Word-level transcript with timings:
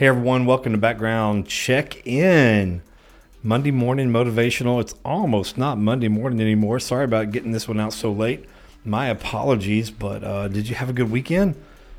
Hey 0.00 0.06
everyone, 0.06 0.46
welcome 0.46 0.72
to 0.72 0.78
Background 0.78 1.46
Check 1.46 2.06
In. 2.06 2.80
Monday 3.42 3.70
morning 3.70 4.08
motivational. 4.08 4.80
It's 4.80 4.94
almost 5.04 5.58
not 5.58 5.76
Monday 5.76 6.08
morning 6.08 6.40
anymore. 6.40 6.80
Sorry 6.80 7.04
about 7.04 7.32
getting 7.32 7.52
this 7.52 7.68
one 7.68 7.78
out 7.78 7.92
so 7.92 8.10
late. 8.10 8.46
My 8.82 9.08
apologies, 9.08 9.90
but 9.90 10.24
uh, 10.24 10.48
did 10.48 10.70
you 10.70 10.74
have 10.74 10.88
a 10.88 10.94
good 10.94 11.10
weekend? 11.10 11.54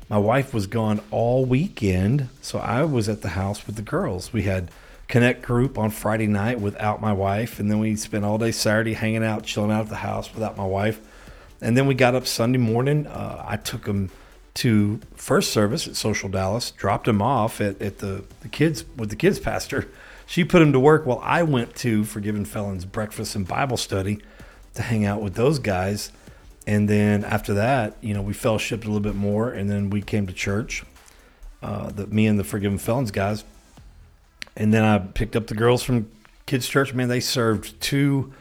My 0.08 0.18
wife 0.18 0.52
was 0.52 0.66
gone 0.66 1.00
all 1.12 1.44
weekend, 1.44 2.28
so 2.40 2.58
I 2.58 2.82
was 2.82 3.08
at 3.08 3.22
the 3.22 3.28
house 3.28 3.68
with 3.68 3.76
the 3.76 3.82
girls. 3.82 4.32
We 4.32 4.42
had 4.42 4.72
Connect 5.06 5.40
group 5.42 5.78
on 5.78 5.90
Friday 5.90 6.26
night 6.26 6.60
without 6.60 7.00
my 7.00 7.12
wife, 7.12 7.60
and 7.60 7.70
then 7.70 7.78
we 7.78 7.94
spent 7.94 8.24
all 8.24 8.36
day 8.36 8.50
Saturday 8.50 8.94
hanging 8.94 9.22
out, 9.22 9.44
chilling 9.44 9.70
out 9.70 9.82
at 9.82 9.90
the 9.90 9.94
house 9.94 10.34
without 10.34 10.56
my 10.56 10.66
wife. 10.66 11.00
And 11.60 11.76
then 11.76 11.86
we 11.86 11.94
got 11.94 12.16
up 12.16 12.26
Sunday 12.26 12.58
morning. 12.58 13.06
Uh, 13.06 13.44
I 13.46 13.58
took 13.58 13.84
them 13.84 14.10
to 14.54 15.00
first 15.14 15.52
service 15.52 15.88
at 15.88 15.96
Social 15.96 16.28
Dallas, 16.28 16.70
dropped 16.72 17.08
him 17.08 17.22
off 17.22 17.60
at, 17.60 17.80
at 17.80 17.98
the, 17.98 18.24
the 18.40 18.48
kids 18.48 18.84
with 18.96 19.10
the 19.10 19.16
kids 19.16 19.38
pastor 19.38 19.88
she 20.32 20.44
put 20.44 20.62
him 20.62 20.72
to 20.72 20.80
work 20.80 21.04
while 21.04 21.20
I 21.22 21.42
went 21.42 21.74
to 21.76 22.04
Forgiven 22.04 22.46
Felons 22.46 22.86
breakfast 22.86 23.36
and 23.36 23.46
Bible 23.46 23.76
study 23.76 24.18
to 24.72 24.80
hang 24.80 25.04
out 25.04 25.20
with 25.20 25.34
those 25.34 25.58
guys. 25.58 26.10
And 26.66 26.88
then 26.88 27.22
after 27.22 27.52
that, 27.52 27.98
you 28.00 28.14
know, 28.14 28.22
we 28.22 28.32
fellowshipped 28.32 28.84
a 28.84 28.86
little 28.86 29.00
bit 29.00 29.14
more, 29.14 29.50
and 29.50 29.68
then 29.68 29.90
we 29.90 30.00
came 30.00 30.26
to 30.26 30.32
church. 30.32 30.84
Uh, 31.62 31.90
the 31.90 32.06
me 32.06 32.26
and 32.26 32.38
the 32.38 32.44
Forgiven 32.44 32.78
Felons 32.78 33.10
guys, 33.10 33.44
and 34.56 34.72
then 34.72 34.84
I 34.84 34.98
picked 34.98 35.36
up 35.36 35.48
the 35.48 35.54
girls 35.54 35.82
from 35.82 36.10
kids' 36.46 36.66
church. 36.66 36.94
Man, 36.94 37.08
they 37.08 37.20
served 37.20 37.78
two. 37.82 38.32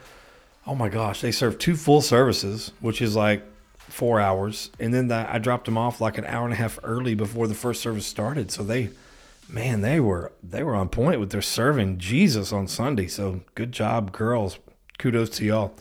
Oh 0.66 0.76
my 0.76 0.88
gosh, 0.88 1.20
they 1.20 1.34
served 1.34 1.60
two 1.60 1.76
full 1.76 2.02
services, 2.02 2.72
which 2.80 3.02
is 3.02 3.18
like 3.18 3.44
four 3.90 4.20
hours, 4.20 4.70
and 4.80 4.94
then 4.94 5.08
the, 5.08 5.28
I 5.30 5.38
dropped 5.38 5.66
them 5.66 5.78
off 5.78 6.02
like 6.02 6.18
an 6.18 6.26
hour 6.26 6.46
and 6.46 6.54
a 6.54 6.58
half 6.58 6.80
early 6.84 7.16
before 7.16 7.48
the 7.48 7.54
first 7.54 7.82
service 7.82 8.06
started. 8.06 8.52
So 8.52 8.64
they 8.64 8.90
man, 9.50 9.82
they 9.82 10.00
were 10.00 10.32
they 10.42 10.64
were 10.64 10.76
on 10.76 10.90
point 10.90 11.20
with 11.20 11.32
their 11.32 11.42
serving 11.42 11.98
Jesus 11.98 12.52
on 12.52 12.68
Sunday. 12.68 13.08
So 13.08 13.42
good 13.56 13.72
job, 13.72 14.12
girls. 14.12 14.58
Kudos 14.98 15.30
to 15.32 15.46
y'all. 15.46 15.74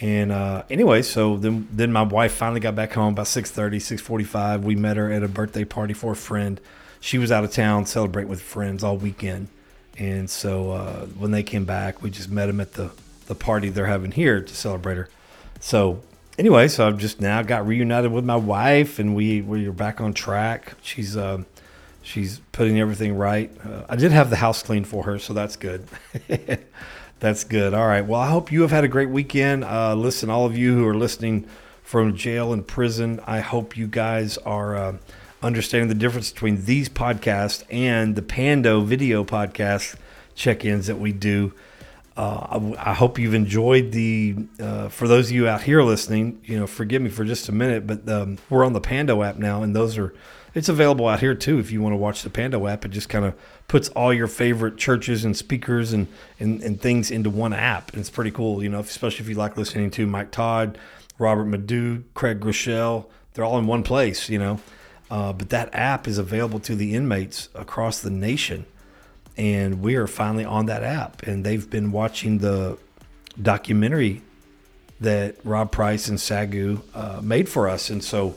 And 0.00 0.30
uh, 0.30 0.62
anyway, 0.70 1.02
so 1.02 1.36
then 1.36 1.68
then 1.72 1.92
my 1.92 2.02
wife 2.02 2.32
finally 2.32 2.60
got 2.60 2.74
back 2.74 2.92
home 2.92 3.14
about 3.14 3.26
6:30, 3.26 3.76
6:45. 3.76 4.62
We 4.62 4.76
met 4.76 4.96
her 4.96 5.10
at 5.12 5.22
a 5.22 5.28
birthday 5.28 5.64
party 5.64 5.94
for 5.94 6.12
a 6.12 6.16
friend. 6.16 6.60
She 7.00 7.18
was 7.18 7.30
out 7.30 7.44
of 7.44 7.52
town 7.52 7.86
celebrating 7.86 8.30
with 8.30 8.40
friends 8.40 8.82
all 8.82 8.96
weekend. 8.96 9.48
And 9.98 10.30
so 10.30 10.72
uh, 10.72 11.06
when 11.06 11.32
they 11.32 11.42
came 11.42 11.64
back, 11.64 12.02
we 12.02 12.10
just 12.10 12.30
met 12.30 12.46
them 12.46 12.60
at 12.60 12.74
the, 12.74 12.90
the 13.26 13.34
party 13.34 13.68
they're 13.68 13.86
having 13.86 14.12
here 14.12 14.40
to 14.40 14.54
celebrate 14.54 14.96
her. 14.96 15.08
So 15.60 16.02
anyway, 16.38 16.68
so 16.68 16.86
I've 16.86 16.98
just 16.98 17.20
now 17.20 17.42
got 17.42 17.66
reunited 17.66 18.12
with 18.12 18.24
my 18.24 18.36
wife, 18.36 18.98
and 18.98 19.14
we 19.14 19.42
we're 19.42 19.72
back 19.72 20.00
on 20.00 20.14
track. 20.14 20.74
She's 20.82 21.16
uh, 21.16 21.42
She's 22.08 22.40
putting 22.52 22.80
everything 22.80 23.18
right. 23.18 23.50
Uh, 23.62 23.82
I 23.86 23.96
did 23.96 24.12
have 24.12 24.30
the 24.30 24.36
house 24.36 24.62
clean 24.62 24.84
for 24.84 25.02
her, 25.04 25.18
so 25.18 25.34
that's 25.34 25.56
good. 25.56 25.86
that's 27.20 27.44
good. 27.44 27.74
All 27.74 27.86
right. 27.86 28.00
Well, 28.00 28.18
I 28.18 28.30
hope 28.30 28.50
you 28.50 28.62
have 28.62 28.70
had 28.70 28.82
a 28.82 28.88
great 28.88 29.10
weekend. 29.10 29.62
Uh, 29.62 29.94
listen, 29.94 30.30
all 30.30 30.46
of 30.46 30.56
you 30.56 30.74
who 30.74 30.86
are 30.86 30.94
listening 30.94 31.46
from 31.82 32.16
jail 32.16 32.54
and 32.54 32.66
prison, 32.66 33.20
I 33.26 33.40
hope 33.40 33.76
you 33.76 33.86
guys 33.86 34.38
are 34.38 34.74
uh, 34.74 34.96
understanding 35.42 35.90
the 35.90 35.94
difference 35.94 36.32
between 36.32 36.64
these 36.64 36.88
podcasts 36.88 37.62
and 37.70 38.16
the 38.16 38.22
Pando 38.22 38.80
video 38.80 39.22
podcast 39.22 39.96
check 40.34 40.64
ins 40.64 40.86
that 40.86 40.98
we 40.98 41.12
do. 41.12 41.52
Uh, 42.18 42.74
I, 42.76 42.90
I, 42.90 42.94
hope 42.94 43.16
you've 43.16 43.34
enjoyed 43.34 43.92
the. 43.92 44.34
Uh, 44.58 44.88
for 44.88 45.06
those 45.06 45.28
of 45.28 45.36
you 45.36 45.46
out 45.46 45.62
here 45.62 45.84
listening, 45.84 46.40
you 46.44 46.58
know, 46.58 46.66
forgive 46.66 47.00
me 47.00 47.10
for 47.10 47.24
just 47.24 47.48
a 47.48 47.52
minute, 47.52 47.86
but 47.86 48.08
um, 48.08 48.38
we're 48.50 48.64
on 48.64 48.72
the 48.72 48.80
Pando 48.80 49.22
app 49.22 49.36
now, 49.36 49.62
and 49.62 49.74
those 49.74 49.96
are 49.96 50.12
it's 50.52 50.68
available 50.68 51.06
out 51.06 51.20
here 51.20 51.36
too 51.36 51.60
if 51.60 51.70
you 51.70 51.80
want 51.80 51.92
to 51.92 51.96
watch 51.96 52.22
the 52.22 52.30
Pando 52.30 52.66
app. 52.66 52.84
It 52.84 52.88
just 52.88 53.08
kind 53.08 53.24
of 53.24 53.34
puts 53.68 53.88
all 53.90 54.12
your 54.12 54.26
favorite 54.26 54.76
churches 54.76 55.24
and 55.24 55.36
speakers 55.36 55.92
and, 55.92 56.08
and, 56.40 56.60
and 56.62 56.80
things 56.80 57.12
into 57.12 57.30
one 57.30 57.52
app. 57.52 57.92
And 57.92 58.00
it's 58.00 58.10
pretty 58.10 58.32
cool, 58.32 58.64
you 58.64 58.68
know, 58.68 58.80
especially 58.80 59.22
if 59.22 59.28
you 59.28 59.36
like 59.36 59.56
listening 59.56 59.92
to 59.92 60.04
Mike 60.04 60.32
Todd, 60.32 60.76
Robert 61.18 61.44
Madu, 61.44 62.02
Craig 62.14 62.40
Groeschel. 62.40 63.06
They're 63.34 63.44
all 63.44 63.58
in 63.58 63.68
one 63.68 63.84
place, 63.84 64.28
you 64.28 64.40
know. 64.40 64.60
Uh, 65.08 65.32
but 65.32 65.50
that 65.50 65.72
app 65.72 66.08
is 66.08 66.18
available 66.18 66.58
to 66.60 66.74
the 66.74 66.96
inmates 66.96 67.48
across 67.54 68.00
the 68.00 68.10
nation. 68.10 68.66
And 69.38 69.80
we 69.80 69.94
are 69.94 70.08
finally 70.08 70.44
on 70.44 70.66
that 70.66 70.82
app. 70.82 71.22
And 71.22 71.44
they've 71.44 71.68
been 71.70 71.92
watching 71.92 72.38
the 72.38 72.76
documentary 73.40 74.22
that 75.00 75.36
Rob 75.44 75.70
Price 75.70 76.08
and 76.08 76.18
SAGU 76.18 76.82
uh, 76.92 77.20
made 77.22 77.48
for 77.48 77.68
us. 77.68 77.88
And 77.88 78.02
so 78.02 78.34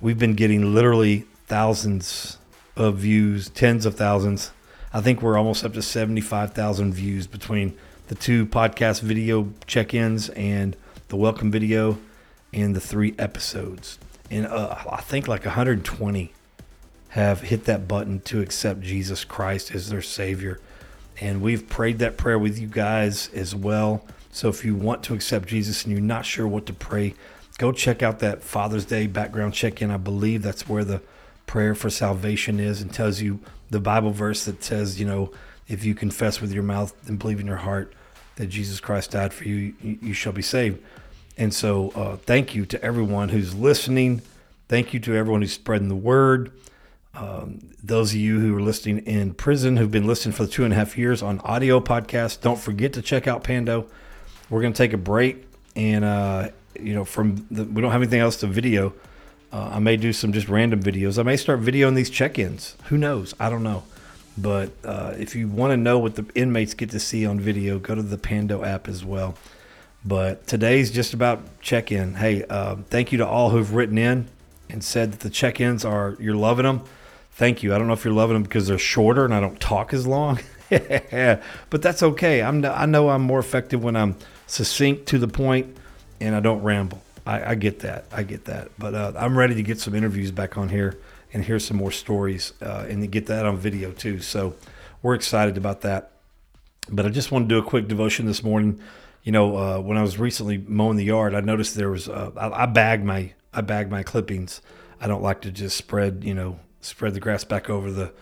we've 0.00 0.18
been 0.18 0.34
getting 0.34 0.72
literally 0.72 1.24
thousands 1.46 2.38
of 2.76 2.98
views, 2.98 3.48
tens 3.50 3.86
of 3.86 3.96
thousands. 3.96 4.52
I 4.92 5.00
think 5.00 5.20
we're 5.20 5.36
almost 5.36 5.64
up 5.64 5.74
to 5.74 5.82
75,000 5.82 6.94
views 6.94 7.26
between 7.26 7.76
the 8.06 8.14
two 8.14 8.46
podcast 8.46 9.02
video 9.02 9.52
check 9.66 9.94
ins 9.94 10.28
and 10.30 10.76
the 11.08 11.16
welcome 11.16 11.50
video 11.50 11.98
and 12.52 12.76
the 12.76 12.80
three 12.80 13.14
episodes. 13.18 13.98
And 14.30 14.46
uh, 14.46 14.76
I 14.90 15.00
think 15.00 15.26
like 15.26 15.44
120 15.44 16.32
have 17.16 17.40
hit 17.40 17.64
that 17.64 17.88
button 17.88 18.20
to 18.20 18.42
accept 18.42 18.82
Jesus 18.82 19.24
Christ 19.24 19.74
as 19.74 19.88
their 19.88 20.02
Savior. 20.02 20.60
And 21.18 21.40
we've 21.40 21.66
prayed 21.66 21.98
that 22.00 22.18
prayer 22.18 22.38
with 22.38 22.58
you 22.58 22.68
guys 22.68 23.30
as 23.32 23.54
well. 23.54 24.04
So 24.30 24.50
if 24.50 24.66
you 24.66 24.74
want 24.74 25.02
to 25.04 25.14
accept 25.14 25.48
Jesus 25.48 25.84
and 25.84 25.92
you're 25.92 26.02
not 26.02 26.26
sure 26.26 26.46
what 26.46 26.66
to 26.66 26.74
pray, 26.74 27.14
go 27.56 27.72
check 27.72 28.02
out 28.02 28.18
that 28.18 28.42
Father's 28.42 28.84
Day 28.84 29.06
background 29.06 29.54
check 29.54 29.80
in. 29.80 29.90
I 29.90 29.96
believe 29.96 30.42
that's 30.42 30.68
where 30.68 30.84
the 30.84 31.00
prayer 31.46 31.74
for 31.74 31.88
salvation 31.88 32.60
is 32.60 32.82
and 32.82 32.92
tells 32.92 33.22
you 33.22 33.40
the 33.70 33.80
Bible 33.80 34.10
verse 34.10 34.44
that 34.44 34.62
says, 34.62 35.00
you 35.00 35.06
know, 35.06 35.32
if 35.68 35.86
you 35.86 35.94
confess 35.94 36.42
with 36.42 36.52
your 36.52 36.64
mouth 36.64 36.94
and 37.08 37.18
believe 37.18 37.40
in 37.40 37.46
your 37.46 37.56
heart 37.56 37.94
that 38.34 38.48
Jesus 38.48 38.78
Christ 38.78 39.12
died 39.12 39.32
for 39.32 39.44
you, 39.44 39.72
you, 39.80 40.12
shall 40.12 40.34
be 40.34 40.42
saved. 40.42 40.82
And 41.38 41.54
so, 41.54 41.92
uh, 41.92 42.16
thank 42.16 42.54
you 42.54 42.66
to 42.66 42.82
everyone 42.84 43.30
who's 43.30 43.54
listening. 43.54 44.20
Thank 44.68 44.92
you 44.92 45.00
to 45.00 45.14
everyone 45.14 45.40
who's 45.40 45.54
spreading 45.54 45.88
the 45.88 45.96
word. 45.96 46.52
Um, 47.16 47.60
those 47.82 48.10
of 48.12 48.18
you 48.18 48.40
who 48.40 48.54
are 48.56 48.60
listening 48.60 48.98
in 49.06 49.32
prison, 49.32 49.78
who've 49.78 49.90
been 49.90 50.06
listening 50.06 50.34
for 50.34 50.44
the 50.44 50.52
two 50.52 50.64
and 50.64 50.72
a 50.72 50.76
half 50.76 50.98
years 50.98 51.22
on 51.22 51.40
audio 51.40 51.80
podcasts, 51.80 52.38
don't 52.38 52.58
forget 52.58 52.92
to 52.92 53.02
check 53.02 53.26
out 53.26 53.42
Pando. 53.42 53.86
We're 54.50 54.60
going 54.60 54.74
to 54.74 54.76
take 54.76 54.92
a 54.92 54.98
break, 54.98 55.46
and 55.74 56.04
uh, 56.04 56.50
you 56.78 56.94
know, 56.94 57.04
from 57.04 57.46
the, 57.50 57.64
we 57.64 57.80
don't 57.80 57.90
have 57.90 58.02
anything 58.02 58.20
else 58.20 58.36
to 58.38 58.46
video. 58.46 58.92
Uh, 59.50 59.70
I 59.72 59.78
may 59.78 59.96
do 59.96 60.12
some 60.12 60.32
just 60.32 60.48
random 60.48 60.82
videos. 60.82 61.18
I 61.18 61.22
may 61.22 61.36
start 61.36 61.60
videoing 61.60 61.94
these 61.94 62.10
check-ins. 62.10 62.76
Who 62.88 62.98
knows? 62.98 63.34
I 63.40 63.48
don't 63.48 63.62
know. 63.62 63.84
But 64.36 64.72
uh, 64.84 65.14
if 65.18 65.34
you 65.34 65.48
want 65.48 65.70
to 65.70 65.78
know 65.78 65.98
what 65.98 66.16
the 66.16 66.26
inmates 66.34 66.74
get 66.74 66.90
to 66.90 67.00
see 67.00 67.24
on 67.24 67.40
video, 67.40 67.78
go 67.78 67.94
to 67.94 68.02
the 68.02 68.18
Pando 68.18 68.62
app 68.62 68.88
as 68.88 69.04
well. 69.04 69.34
But 70.04 70.46
today's 70.46 70.90
just 70.90 71.14
about 71.14 71.60
check-in. 71.60 72.16
Hey, 72.16 72.44
uh, 72.44 72.76
thank 72.90 73.12
you 73.12 73.18
to 73.18 73.26
all 73.26 73.50
who've 73.50 73.72
written 73.72 73.96
in 73.96 74.28
and 74.68 74.84
said 74.84 75.12
that 75.12 75.20
the 75.20 75.30
check-ins 75.30 75.84
are 75.84 76.16
you're 76.20 76.36
loving 76.36 76.64
them. 76.64 76.82
Thank 77.36 77.62
you. 77.62 77.74
I 77.74 77.78
don't 77.78 77.86
know 77.86 77.92
if 77.92 78.02
you're 78.02 78.14
loving 78.14 78.32
them 78.32 78.44
because 78.44 78.66
they're 78.66 78.78
shorter 78.78 79.26
and 79.26 79.34
I 79.34 79.40
don't 79.40 79.60
talk 79.60 79.92
as 79.92 80.06
long, 80.06 80.40
but 80.70 81.42
that's 81.70 82.02
okay. 82.02 82.40
I'm 82.40 82.64
I 82.64 82.86
know 82.86 83.10
I'm 83.10 83.20
more 83.20 83.38
effective 83.38 83.84
when 83.84 83.94
I'm 83.94 84.16
succinct 84.46 85.04
to 85.08 85.18
the 85.18 85.28
point 85.28 85.76
and 86.18 86.34
I 86.34 86.40
don't 86.40 86.62
ramble. 86.62 87.02
I, 87.26 87.50
I 87.50 87.54
get 87.54 87.80
that. 87.80 88.06
I 88.10 88.22
get 88.22 88.46
that. 88.46 88.70
But 88.78 88.94
uh, 88.94 89.12
I'm 89.18 89.36
ready 89.36 89.54
to 89.54 89.62
get 89.62 89.78
some 89.78 89.94
interviews 89.94 90.30
back 90.30 90.56
on 90.56 90.70
here 90.70 90.98
and 91.30 91.44
hear 91.44 91.58
some 91.58 91.76
more 91.76 91.90
stories 91.90 92.54
uh, 92.62 92.86
and 92.88 93.10
get 93.12 93.26
that 93.26 93.44
on 93.44 93.58
video 93.58 93.92
too. 93.92 94.20
So 94.20 94.54
we're 95.02 95.14
excited 95.14 95.58
about 95.58 95.82
that. 95.82 96.12
But 96.88 97.04
I 97.04 97.10
just 97.10 97.32
want 97.32 97.50
to 97.50 97.54
do 97.54 97.58
a 97.58 97.68
quick 97.68 97.86
devotion 97.86 98.24
this 98.24 98.42
morning. 98.42 98.80
You 99.24 99.32
know, 99.32 99.58
uh, 99.58 99.80
when 99.80 99.98
I 99.98 100.02
was 100.02 100.18
recently 100.18 100.56
mowing 100.56 100.96
the 100.96 101.04
yard, 101.04 101.34
I 101.34 101.40
noticed 101.40 101.74
there 101.74 101.90
was 101.90 102.08
uh, 102.08 102.30
I, 102.34 102.62
I 102.62 102.66
bag 102.66 103.04
my 103.04 103.34
I 103.52 103.60
bag 103.60 103.90
my 103.90 104.02
clippings. 104.02 104.62
I 104.98 105.06
don't 105.06 105.22
like 105.22 105.42
to 105.42 105.50
just 105.50 105.76
spread 105.76 106.24
you 106.24 106.32
know 106.32 106.60
spread 106.86 107.14
the 107.14 107.20
grass 107.20 107.44
back 107.44 107.68
over 107.68 107.90
the 107.90 108.12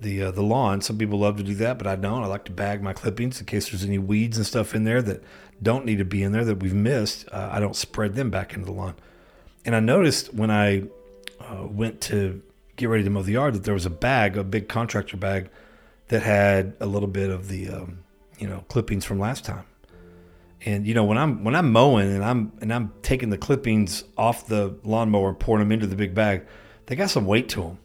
the 0.00 0.24
uh, 0.24 0.30
the 0.30 0.42
lawn. 0.42 0.80
Some 0.80 0.98
people 0.98 1.18
love 1.18 1.36
to 1.36 1.42
do 1.42 1.54
that, 1.56 1.78
but 1.78 1.86
I 1.86 1.96
don't. 1.96 2.22
I 2.22 2.26
like 2.26 2.44
to 2.46 2.52
bag 2.52 2.82
my 2.82 2.92
clippings 2.92 3.40
in 3.40 3.46
case 3.46 3.70
there's 3.70 3.84
any 3.84 3.98
weeds 3.98 4.36
and 4.36 4.46
stuff 4.46 4.74
in 4.74 4.84
there 4.84 5.02
that 5.02 5.22
don't 5.62 5.84
need 5.84 5.98
to 5.98 6.04
be 6.04 6.22
in 6.22 6.32
there 6.32 6.44
that 6.44 6.60
we've 6.60 6.74
missed. 6.74 7.26
Uh, 7.32 7.48
I 7.50 7.60
don't 7.60 7.76
spread 7.76 8.14
them 8.14 8.30
back 8.30 8.52
into 8.52 8.66
the 8.66 8.72
lawn. 8.72 8.94
And 9.64 9.74
I 9.74 9.80
noticed 9.80 10.34
when 10.34 10.50
I 10.50 10.84
uh, 11.40 11.66
went 11.66 12.00
to 12.02 12.42
get 12.76 12.88
ready 12.88 13.04
to 13.04 13.10
mow 13.10 13.22
the 13.22 13.32
yard 13.32 13.54
that 13.54 13.64
there 13.64 13.74
was 13.74 13.86
a 13.86 13.90
bag, 13.90 14.36
a 14.36 14.44
big 14.44 14.68
contractor 14.68 15.16
bag, 15.16 15.48
that 16.08 16.22
had 16.22 16.74
a 16.80 16.86
little 16.86 17.08
bit 17.08 17.30
of 17.30 17.48
the 17.48 17.68
um, 17.70 17.98
you 18.38 18.46
know 18.46 18.64
clippings 18.68 19.04
from 19.04 19.18
last 19.18 19.44
time. 19.44 19.64
And 20.64 20.86
you 20.86 20.94
know 20.94 21.04
when 21.04 21.18
I'm 21.18 21.42
when 21.42 21.54
I'm 21.54 21.72
mowing 21.72 22.12
and 22.12 22.24
I'm 22.24 22.52
and 22.60 22.72
I'm 22.72 22.92
taking 23.02 23.30
the 23.30 23.38
clippings 23.38 24.04
off 24.16 24.46
the 24.46 24.78
lawnmower 24.84 25.30
and 25.30 25.38
pouring 25.38 25.60
them 25.60 25.72
into 25.72 25.86
the 25.86 25.96
big 25.96 26.14
bag, 26.14 26.46
they 26.86 26.96
got 26.96 27.10
some 27.10 27.26
weight 27.26 27.48
to 27.50 27.62
them. 27.62 27.78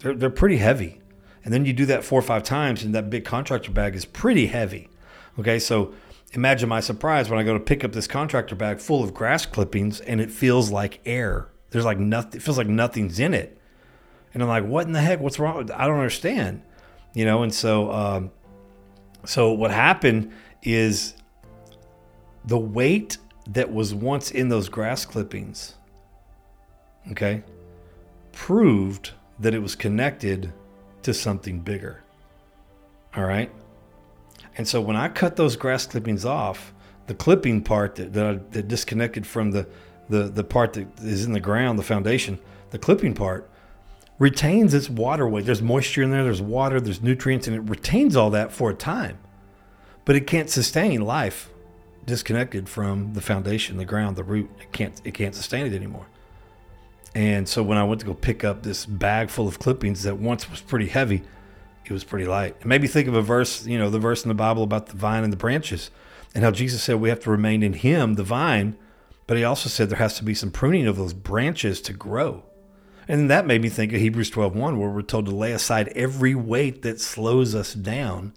They're 0.00 0.14
they're 0.14 0.30
pretty 0.30 0.58
heavy. 0.58 1.00
And 1.44 1.54
then 1.54 1.64
you 1.64 1.72
do 1.72 1.86
that 1.86 2.04
four 2.04 2.18
or 2.18 2.22
five 2.22 2.42
times, 2.42 2.82
and 2.82 2.94
that 2.94 3.08
big 3.08 3.24
contractor 3.24 3.70
bag 3.70 3.94
is 3.94 4.04
pretty 4.04 4.48
heavy. 4.48 4.90
Okay, 5.38 5.58
so 5.58 5.94
imagine 6.32 6.68
my 6.68 6.80
surprise 6.80 7.30
when 7.30 7.38
I 7.38 7.42
go 7.42 7.54
to 7.54 7.60
pick 7.60 7.82
up 7.82 7.92
this 7.92 8.06
contractor 8.06 8.54
bag 8.54 8.78
full 8.78 9.02
of 9.02 9.14
grass 9.14 9.46
clippings 9.46 10.00
and 10.00 10.20
it 10.20 10.30
feels 10.30 10.70
like 10.70 11.00
air. 11.06 11.48
There's 11.70 11.84
like 11.84 11.98
nothing, 11.98 12.40
it 12.40 12.42
feels 12.42 12.58
like 12.58 12.66
nothing's 12.66 13.18
in 13.18 13.32
it. 13.32 13.58
And 14.34 14.42
I'm 14.42 14.48
like, 14.48 14.64
what 14.64 14.86
in 14.86 14.92
the 14.92 15.00
heck? 15.00 15.20
What's 15.20 15.38
wrong? 15.38 15.70
I 15.70 15.86
don't 15.86 15.96
understand. 15.96 16.62
you 17.14 17.24
know. 17.24 17.42
And 17.42 17.52
so, 17.52 17.90
um, 17.90 18.30
so 19.24 19.52
what 19.52 19.70
happened 19.70 20.32
is 20.62 21.14
the 22.44 22.58
weight 22.58 23.18
that 23.48 23.72
was 23.72 23.94
once 23.94 24.30
in 24.30 24.48
those 24.48 24.68
grass 24.68 25.04
clippings, 25.04 25.74
okay, 27.10 27.42
proved 28.32 29.12
that 29.40 29.54
it 29.54 29.60
was 29.60 29.74
connected 29.74 30.52
to 31.02 31.14
something 31.14 31.60
bigger. 31.60 32.02
All 33.16 33.24
right. 33.24 33.50
And 34.56 34.68
so 34.68 34.80
when 34.80 34.96
I 34.96 35.08
cut 35.08 35.36
those 35.36 35.56
grass 35.56 35.86
clippings 35.86 36.24
off, 36.24 36.72
the 37.06 37.14
clipping 37.14 37.62
part 37.62 37.96
that, 37.96 38.12
that, 38.12 38.26
I, 38.26 38.32
that 38.52 38.68
disconnected 38.68 39.26
from 39.26 39.50
the, 39.50 39.66
the, 40.08 40.24
the 40.24 40.44
part 40.44 40.74
that 40.74 40.86
is 41.00 41.24
in 41.24 41.32
the 41.32 41.40
ground, 41.40 41.78
the 41.78 41.82
foundation, 41.82 42.38
the 42.70 42.78
clipping 42.78 43.14
part 43.14 43.50
retains 44.18 44.74
its 44.74 44.88
water 44.88 45.26
weight. 45.26 45.46
There's 45.46 45.62
moisture 45.62 46.02
in 46.02 46.10
there, 46.10 46.24
there's 46.24 46.42
water, 46.42 46.80
there's 46.80 47.02
nutrients, 47.02 47.46
and 47.46 47.56
it 47.56 47.60
retains 47.60 48.14
all 48.14 48.30
that 48.30 48.52
for 48.52 48.70
a 48.70 48.74
time. 48.74 49.18
But 50.04 50.16
it 50.16 50.26
can't 50.26 50.50
sustain 50.50 51.00
life 51.00 51.50
disconnected 52.04 52.68
from 52.68 53.14
the 53.14 53.20
foundation, 53.20 53.76
the 53.76 53.84
ground, 53.84 54.16
the 54.16 54.24
root. 54.24 54.50
It 54.60 54.72
can't 54.72 55.00
it 55.04 55.14
can't 55.14 55.34
sustain 55.34 55.66
it 55.66 55.72
anymore. 55.72 56.06
And 57.14 57.48
so 57.48 57.62
when 57.62 57.78
I 57.78 57.84
went 57.84 58.00
to 58.00 58.06
go 58.06 58.14
pick 58.14 58.44
up 58.44 58.62
this 58.62 58.86
bag 58.86 59.30
full 59.30 59.48
of 59.48 59.58
clippings 59.58 60.04
that 60.04 60.18
once 60.18 60.48
was 60.48 60.60
pretty 60.60 60.86
heavy, 60.86 61.22
it 61.84 61.92
was 61.92 62.04
pretty 62.04 62.26
light. 62.26 62.56
It 62.60 62.66
made 62.66 62.82
me 62.82 62.88
think 62.88 63.08
of 63.08 63.14
a 63.14 63.22
verse, 63.22 63.66
you 63.66 63.78
know, 63.78 63.90
the 63.90 63.98
verse 63.98 64.24
in 64.24 64.28
the 64.28 64.34
Bible 64.34 64.62
about 64.62 64.86
the 64.86 64.96
vine 64.96 65.24
and 65.24 65.32
the 65.32 65.36
branches, 65.36 65.90
and 66.34 66.44
how 66.44 66.52
Jesus 66.52 66.82
said 66.82 66.96
we 67.00 67.08
have 67.08 67.20
to 67.20 67.30
remain 67.30 67.62
in 67.64 67.72
Him, 67.72 68.14
the 68.14 68.22
vine, 68.22 68.76
but 69.26 69.36
He 69.36 69.42
also 69.42 69.68
said 69.68 69.90
there 69.90 69.98
has 69.98 70.16
to 70.18 70.24
be 70.24 70.34
some 70.34 70.52
pruning 70.52 70.86
of 70.86 70.96
those 70.96 71.12
branches 71.12 71.80
to 71.82 71.92
grow. 71.92 72.44
And 73.08 73.28
that 73.28 73.44
made 73.44 73.62
me 73.62 73.68
think 73.68 73.92
of 73.92 74.00
Hebrews 74.00 74.30
12:1, 74.30 74.78
where 74.78 74.88
we're 74.88 75.02
told 75.02 75.26
to 75.26 75.34
lay 75.34 75.50
aside 75.50 75.88
every 75.96 76.36
weight 76.36 76.82
that 76.82 77.00
slows 77.00 77.56
us 77.56 77.74
down, 77.74 78.34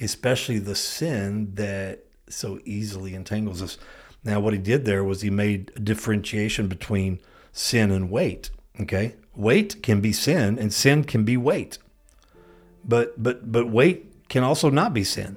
especially 0.00 0.60
the 0.60 0.76
sin 0.76 1.54
that 1.54 2.04
so 2.28 2.60
easily 2.64 3.16
entangles 3.16 3.60
us. 3.60 3.78
Now, 4.22 4.38
what 4.38 4.52
he 4.52 4.60
did 4.60 4.84
there 4.84 5.02
was 5.02 5.22
he 5.22 5.30
made 5.30 5.72
a 5.74 5.80
differentiation 5.80 6.68
between 6.68 7.18
sin 7.52 7.90
and 7.90 8.10
weight. 8.10 8.50
Okay, 8.80 9.14
weight 9.36 9.82
can 9.82 10.00
be 10.00 10.12
sin, 10.12 10.58
and 10.58 10.72
sin 10.72 11.04
can 11.04 11.24
be 11.24 11.36
weight. 11.36 11.78
But 12.84 13.22
but 13.22 13.52
but 13.52 13.68
weight 13.68 14.28
can 14.28 14.42
also 14.42 14.70
not 14.70 14.92
be 14.94 15.04
sin. 15.04 15.36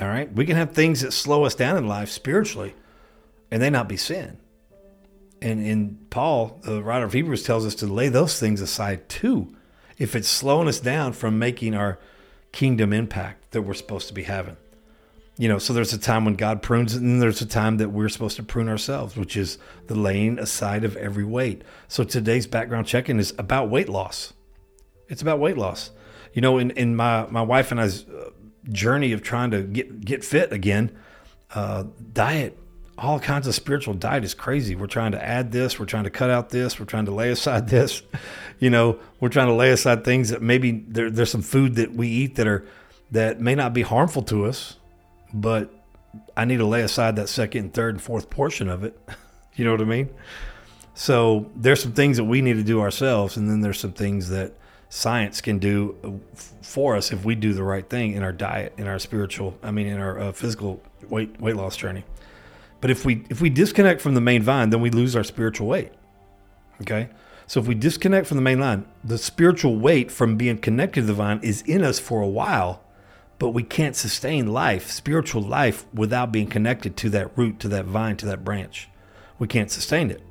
All 0.00 0.08
right, 0.08 0.32
we 0.32 0.46
can 0.46 0.56
have 0.56 0.72
things 0.72 1.00
that 1.02 1.12
slow 1.12 1.44
us 1.44 1.54
down 1.54 1.76
in 1.76 1.86
life 1.86 2.08
spiritually, 2.08 2.74
and 3.50 3.60
they 3.60 3.70
not 3.70 3.88
be 3.88 3.96
sin. 3.96 4.38
And 5.40 5.64
in 5.64 5.98
Paul, 6.10 6.60
the 6.64 6.82
writer 6.82 7.04
of 7.04 7.12
Hebrews, 7.12 7.44
tells 7.44 7.66
us 7.66 7.74
to 7.76 7.86
lay 7.86 8.08
those 8.08 8.40
things 8.40 8.60
aside 8.60 9.08
too, 9.08 9.54
if 9.96 10.16
it's 10.16 10.28
slowing 10.28 10.68
us 10.68 10.80
down 10.80 11.12
from 11.12 11.38
making 11.38 11.74
our 11.74 11.98
kingdom 12.52 12.92
impact 12.92 13.50
that 13.52 13.62
we're 13.62 13.74
supposed 13.74 14.08
to 14.08 14.14
be 14.14 14.24
having 14.24 14.56
you 15.38 15.48
know, 15.48 15.58
so 15.58 15.72
there's 15.72 15.92
a 15.92 15.98
time 15.98 16.24
when 16.24 16.34
God 16.34 16.62
prunes, 16.62 16.94
and 16.94 17.22
there's 17.22 17.40
a 17.40 17.46
time 17.46 17.76
that 17.76 17.90
we're 17.90 18.08
supposed 18.08 18.36
to 18.36 18.42
prune 18.42 18.68
ourselves, 18.68 19.16
which 19.16 19.36
is 19.36 19.56
the 19.86 19.94
laying 19.94 20.36
aside 20.36 20.82
of 20.82 20.96
every 20.96 21.22
weight. 21.22 21.62
So 21.86 22.02
today's 22.02 22.48
background 22.48 22.88
check-in 22.88 23.20
is 23.20 23.32
about 23.38 23.70
weight 23.70 23.88
loss. 23.88 24.32
It's 25.08 25.22
about 25.22 25.38
weight 25.38 25.56
loss. 25.56 25.92
You 26.32 26.42
know, 26.42 26.58
in, 26.58 26.72
in 26.72 26.96
my 26.96 27.26
my 27.30 27.40
wife 27.40 27.70
and 27.70 27.80
I's 27.80 28.04
uh, 28.04 28.30
journey 28.70 29.12
of 29.12 29.22
trying 29.22 29.52
to 29.52 29.62
get 29.62 30.04
get 30.04 30.24
fit 30.24 30.52
again, 30.52 30.90
uh, 31.54 31.84
diet, 32.12 32.58
all 32.98 33.20
kinds 33.20 33.46
of 33.46 33.54
spiritual 33.54 33.94
diet 33.94 34.24
is 34.24 34.34
crazy. 34.34 34.74
We're 34.74 34.88
trying 34.88 35.12
to 35.12 35.24
add 35.24 35.52
this, 35.52 35.78
we're 35.78 35.86
trying 35.86 36.04
to 36.04 36.10
cut 36.10 36.30
out 36.30 36.50
this, 36.50 36.80
we're 36.80 36.86
trying 36.86 37.04
to 37.04 37.12
lay 37.12 37.30
aside 37.30 37.68
this. 37.70 38.02
You 38.58 38.70
know, 38.70 38.98
we're 39.20 39.28
trying 39.28 39.46
to 39.46 39.54
lay 39.54 39.70
aside 39.70 40.04
things 40.04 40.30
that 40.30 40.42
maybe 40.42 40.84
there, 40.88 41.10
there's 41.10 41.30
some 41.30 41.42
food 41.42 41.76
that 41.76 41.92
we 41.92 42.08
eat 42.08 42.34
that 42.34 42.48
are 42.48 42.66
that 43.12 43.40
may 43.40 43.54
not 43.54 43.72
be 43.72 43.82
harmful 43.82 44.22
to 44.22 44.44
us 44.44 44.77
but 45.32 45.72
I 46.36 46.44
need 46.44 46.58
to 46.58 46.66
lay 46.66 46.82
aside 46.82 47.16
that 47.16 47.28
second, 47.28 47.74
third, 47.74 47.94
and 47.94 48.02
fourth 48.02 48.30
portion 48.30 48.68
of 48.68 48.84
it. 48.84 48.98
you 49.54 49.64
know 49.64 49.72
what 49.72 49.80
I 49.80 49.84
mean? 49.84 50.10
So 50.94 51.50
there's 51.54 51.82
some 51.82 51.92
things 51.92 52.16
that 52.16 52.24
we 52.24 52.40
need 52.40 52.54
to 52.54 52.64
do 52.64 52.80
ourselves, 52.80 53.36
and 53.36 53.48
then 53.48 53.60
there's 53.60 53.78
some 53.78 53.92
things 53.92 54.28
that 54.30 54.54
science 54.88 55.40
can 55.40 55.58
do 55.58 56.20
for 56.62 56.96
us 56.96 57.12
if 57.12 57.24
we 57.24 57.34
do 57.34 57.52
the 57.52 57.62
right 57.62 57.88
thing 57.88 58.12
in 58.12 58.22
our 58.22 58.32
diet, 58.32 58.72
in 58.78 58.86
our 58.86 58.98
spiritual, 58.98 59.56
I 59.62 59.70
mean, 59.70 59.86
in 59.86 59.98
our 59.98 60.18
uh, 60.18 60.32
physical 60.32 60.82
weight 61.08 61.40
weight 61.40 61.56
loss 61.56 61.76
journey. 61.76 62.04
But 62.80 62.90
if 62.90 63.04
we 63.04 63.24
if 63.30 63.40
we 63.40 63.50
disconnect 63.50 64.00
from 64.00 64.14
the 64.14 64.20
main 64.20 64.42
vine, 64.42 64.70
then 64.70 64.80
we 64.80 64.90
lose 64.90 65.14
our 65.14 65.24
spiritual 65.24 65.66
weight. 65.68 65.92
Okay. 66.80 67.08
So 67.46 67.60
if 67.60 67.66
we 67.66 67.74
disconnect 67.74 68.26
from 68.26 68.36
the 68.36 68.42
main 68.42 68.60
line, 68.60 68.86
the 69.02 69.18
spiritual 69.18 69.76
weight 69.76 70.10
from 70.10 70.36
being 70.36 70.58
connected 70.58 71.02
to 71.02 71.06
the 71.06 71.14
vine 71.14 71.40
is 71.42 71.62
in 71.62 71.82
us 71.82 71.98
for 71.98 72.20
a 72.20 72.28
while, 72.28 72.82
but 73.38 73.50
we 73.50 73.62
can't 73.62 73.96
sustain 73.96 74.52
life, 74.52 74.90
spiritual 74.90 75.42
life, 75.42 75.86
without 75.94 76.32
being 76.32 76.48
connected 76.48 76.96
to 76.96 77.10
that 77.10 77.36
root, 77.36 77.60
to 77.60 77.68
that 77.68 77.84
vine, 77.84 78.16
to 78.16 78.26
that 78.26 78.44
branch. 78.44 78.88
We 79.38 79.46
can't 79.46 79.70
sustain 79.70 80.10
it. 80.10 80.22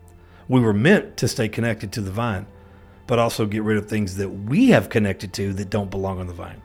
We 0.48 0.60
were 0.60 0.74
meant 0.74 1.18
to 1.18 1.28
stay 1.28 1.48
connected 1.48 1.92
to 1.94 2.02
the 2.02 2.12
vine, 2.12 2.46
but 3.06 3.20
also 3.20 3.46
get 3.46 3.64
rid 3.64 3.78
of 3.78 3.88
things 3.88 4.18
that 4.18 4.30
we 4.30 4.70
have 4.70 4.90
connected 4.90 5.34
to 5.34 5.54
that 5.54 5.70
don't 5.70 5.92
belong 5.92 6.20
on 6.20 6.28
the 6.28 6.34
vine. 6.34 6.62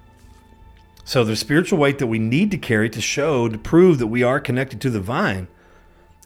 So 1.05 1.25
there's 1.25 1.41
spiritual 1.41 1.79
weight 1.79 1.99
that 1.99 2.07
we 2.07 2.19
need 2.19 2.51
to 2.53 2.59
carry 2.59 2.89
to 2.91 3.01
show, 3.01 3.49
to 3.49 3.59
prove 3.59 3.99
that 3.99 4.07
we 4.07 4.23
are 4.23 4.41
connected 4.41 4.81
to 4.83 4.91
the 4.91 5.01
vine. 5.01 5.49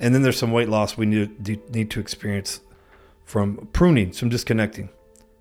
And 0.01 0.15
then 0.15 0.23
there's 0.23 0.39
some 0.39 0.53
weight 0.53 0.69
loss 0.69 0.97
we 0.97 1.07
need 1.07 1.45
to, 1.45 1.57
need 1.71 1.91
to 1.93 2.01
experience 2.01 2.61
from 3.25 3.69
pruning, 3.73 4.13
some 4.13 4.29
disconnecting. 4.29 4.91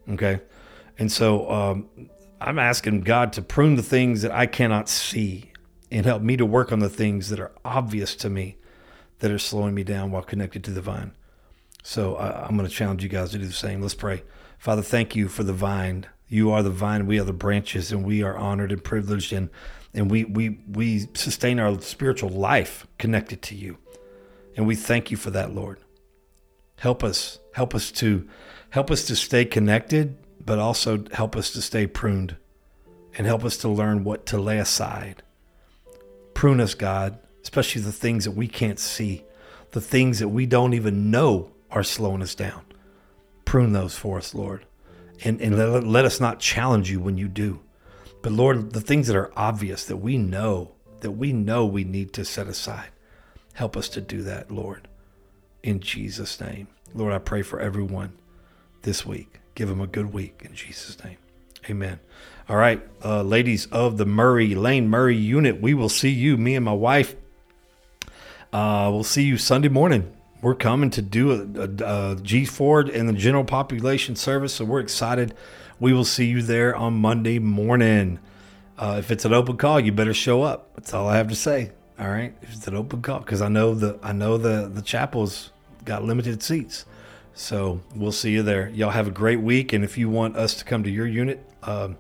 Okay. 0.10 0.40
And 0.98 1.12
so 1.12 1.50
um, 1.52 1.90
I'm 2.40 2.60
asking 2.60 3.02
God 3.02 3.34
to 3.34 3.42
prune 3.42 3.76
the 3.76 3.84
things 3.84 4.22
that 4.22 4.32
I 4.32 4.46
cannot 4.46 4.90
see 4.90 5.52
and 5.92 6.06
help 6.06 6.22
me 6.22 6.38
to 6.38 6.46
work 6.46 6.72
on 6.72 6.80
the 6.80 6.90
things 6.90 7.30
that 7.30 7.40
are 7.40 7.52
obvious 7.64 8.16
to 8.18 8.30
me 8.30 8.58
that 9.20 9.32
are 9.32 9.40
slowing 9.40 9.74
me 9.74 9.84
down 9.84 10.12
while 10.12 10.24
connected 10.24 10.64
to 10.66 10.72
the 10.72 10.82
vine. 10.82 11.14
So 11.84 12.16
uh, 12.16 12.46
I'm 12.48 12.58
going 12.58 12.68
to 12.68 12.76
challenge 12.76 13.04
you 13.04 13.10
guys 13.10 13.32
to 13.32 13.38
do 13.38 13.46
the 13.46 13.54
same. 13.54 13.82
Let's 13.82 13.94
pray. 13.94 14.24
Father, 14.58 14.82
thank 14.82 15.16
you 15.16 15.28
for 15.28 15.44
the 15.44 15.54
vine. 15.54 16.08
You 16.28 16.52
are 16.52 16.64
the 16.64 16.72
vine, 16.72 17.06
we 17.06 17.20
are 17.20 17.24
the 17.24 17.34
branches, 17.34 17.92
and 17.92 18.04
we 18.04 18.24
are 18.24 18.36
honored 18.36 18.72
and 18.72 18.84
privileged, 18.84 19.32
and 19.32 19.52
and 19.94 20.10
we 20.10 20.24
we 20.24 20.58
we 20.68 21.08
sustain 21.14 21.60
our 21.60 21.80
spiritual 21.82 22.32
life 22.32 22.88
connected 22.98 23.44
to 23.44 23.56
you. 23.56 23.78
And 24.58 24.66
we 24.66 24.76
thank 24.76 25.12
you 25.12 25.18
for 25.18 25.30
that, 25.30 25.54
Lord. 25.54 25.78
Help 26.78 27.04
us, 27.04 27.38
help 27.54 27.76
us 27.76 27.92
to 27.92 28.28
help 28.72 28.90
us 28.90 29.06
to 29.06 29.16
stay 29.16 29.46
connected 29.46 30.18
but 30.44 30.60
also 30.60 31.04
help 31.12 31.36
us 31.36 31.52
to 31.52 31.62
stay 31.62 31.88
pruned 31.88 32.36
and 33.18 33.26
help 33.26 33.44
us 33.44 33.58
to 33.58 33.70
learn 33.70 34.04
what 34.04 34.26
to 34.28 34.38
lay 34.38 34.58
aside. 34.58 35.24
Prune 36.34 36.60
us, 36.60 36.74
God, 36.74 37.18
especially 37.44 37.82
the 37.82 37.92
things 37.92 38.26
that 38.26 38.32
we 38.32 38.48
can't 38.48 38.80
see, 38.80 39.24
the 39.72 39.82
things 39.82 40.20
that 40.20 40.30
we 40.30 40.46
don't 40.46 40.74
even 40.74 41.12
know 41.12 41.52
are 41.72 41.84
slowing 41.84 42.22
us 42.22 42.36
down. 42.36 42.66
Prune 43.46 43.74
those 43.74 43.96
for 43.98 44.18
us, 44.18 44.34
Lord. 44.34 44.66
And, 45.24 45.40
and 45.40 45.58
let, 45.58 45.84
let 45.86 46.06
us 46.06 46.20
not 46.20 46.40
challenge 46.40 46.92
you 46.92 47.00
when 47.00 47.18
you 47.18 47.28
do. 47.28 47.62
But 48.22 48.34
Lord, 48.34 48.74
the 48.74 48.82
things 48.82 49.08
that 49.08 49.16
are 49.16 49.32
obvious 49.36 49.86
that 49.86 49.98
we 49.98 50.18
know, 50.18 50.72
that 51.02 51.12
we 51.12 51.32
know 51.32 51.66
we 51.66 51.84
need 51.84 52.12
to 52.14 52.26
set 52.26 52.48
aside, 52.48 52.90
help 53.54 53.78
us 53.78 53.88
to 53.90 54.02
do 54.02 54.24
that, 54.24 54.52
Lord. 54.52 54.88
In 55.64 55.80
Jesus' 55.80 56.42
name. 56.42 56.68
Lord, 56.94 57.14
I 57.14 57.20
pray 57.20 57.44
for 57.44 57.60
everyone 57.60 58.14
this 58.82 59.06
week. 59.06 59.40
Give 59.56 59.70
them 59.70 59.80
a 59.80 59.88
good 59.88 60.14
week 60.14 60.42
in 60.44 60.54
Jesus' 60.54 61.02
name. 61.04 61.18
Amen. 61.70 62.00
All 62.48 62.58
right, 62.58 62.82
uh, 63.04 63.24
ladies 63.24 63.66
of 63.68 63.98
the 63.98 64.06
Murray 64.06 64.54
Lane 64.54 64.90
Murray 64.90 65.16
unit, 65.16 65.62
we 65.62 65.74
will 65.74 65.90
see 65.90 66.12
you, 66.12 66.38
me 66.38 66.56
and 66.56 66.64
my 66.66 66.74
wife. 66.74 67.16
Uh, 68.54 68.90
we'll 68.92 69.04
see 69.04 69.24
you 69.24 69.38
Sunday 69.38 69.70
morning. 69.70 70.12
We're 70.42 70.56
coming 70.56 70.90
to 70.92 71.02
do 71.02 71.32
a, 71.32 71.62
a, 71.62 72.12
a 72.12 72.16
G 72.22 72.46
Ford 72.46 72.90
and 72.90 73.10
the 73.10 73.14
general 73.14 73.46
population 73.46 74.16
service, 74.16 74.54
so 74.54 74.66
we're 74.66 74.82
excited. 74.82 75.34
We 75.80 75.94
will 75.94 76.06
see 76.06 76.26
you 76.26 76.42
there 76.42 76.76
on 76.76 76.94
Monday 76.96 77.40
morning. 77.40 78.20
Uh, 78.78 78.98
if 79.00 79.10
it's 79.10 79.26
an 79.26 79.34
open 79.34 79.58
call, 79.58 79.80
you 79.80 79.92
better 79.92 80.14
show 80.14 80.44
up. 80.44 80.76
That's 80.76 80.94
all 80.94 81.08
I 81.08 81.18
have 81.18 81.30
to 81.30 81.36
say. 81.36 81.72
All 81.98 82.10
right, 82.10 82.36
if 82.42 82.54
it's 82.54 82.68
an 82.68 82.76
open 82.76 83.02
call, 83.02 83.20
because 83.20 83.42
I 83.42 83.48
know 83.48 83.74
the 83.74 83.98
I 84.04 84.12
know 84.12 84.38
the 84.38 84.70
the 84.72 84.82
chapel's 84.82 85.52
got 85.86 86.04
limited 86.04 86.44
seats. 86.44 86.86
So 87.36 87.82
we'll 87.94 88.14
see 88.14 88.32
you 88.32 88.42
there. 88.42 88.70
Y'all 88.70 88.92
have 88.92 89.08
a 89.08 89.12
great 89.12 89.42
week. 89.42 89.74
And 89.74 89.84
if 89.84 89.98
you 89.98 90.10
want 90.10 90.38
us 90.38 90.56
to 90.56 90.66
come 90.66 90.84
to 90.84 90.90
your 90.90 91.06
unit, 91.06 91.46
um, 91.64 91.98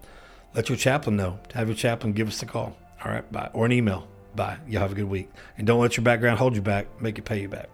let 0.55 0.69
your 0.69 0.77
chaplain 0.77 1.17
know. 1.17 1.39
Have 1.53 1.67
your 1.67 1.75
chaplain 1.75 2.13
give 2.13 2.29
us 2.29 2.41
a 2.41 2.45
call. 2.45 2.75
All 3.03 3.11
right. 3.11 3.29
Bye. 3.31 3.49
Or 3.53 3.65
an 3.65 3.71
email. 3.73 4.07
Bye. 4.35 4.57
Y'all 4.67 4.81
have 4.81 4.93
a 4.93 4.95
good 4.95 5.09
week. 5.09 5.29
And 5.57 5.67
don't 5.67 5.81
let 5.81 5.97
your 5.97 6.03
background 6.03 6.39
hold 6.39 6.55
you 6.55 6.61
back. 6.61 7.01
Make 7.01 7.19
it 7.19 7.25
pay 7.25 7.41
you 7.41 7.49
back. 7.49 7.69